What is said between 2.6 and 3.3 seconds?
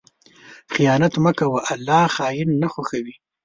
نه خوښوي.